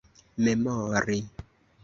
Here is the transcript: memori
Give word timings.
memori 0.43 1.19